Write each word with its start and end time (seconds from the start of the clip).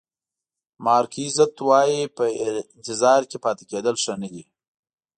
مارک 0.83 1.13
ایزت 1.21 1.55
وایي 1.67 2.01
په 2.17 2.23
انتظار 2.75 3.21
کې 3.29 3.37
پاتې 3.45 3.63
کېدل 3.71 3.95
ښه 4.03 4.13
نه 4.21 4.29
دي. 4.33 4.43